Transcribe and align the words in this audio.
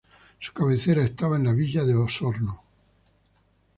Su 0.39 0.51
cabecera 0.51 1.03
estaba 1.03 1.35
en 1.37 1.43
la 1.43 1.53
Villa 1.53 1.85
de 1.85 1.93
Osorno. 1.93 2.63